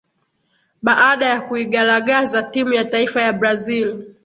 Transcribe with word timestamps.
baada 0.83 1.25
ya 1.25 1.41
kuigalagaza 1.41 2.43
timu 2.43 2.73
ya 2.73 2.85
taifa 2.85 3.21
ya 3.21 3.33
brazil 3.33 4.05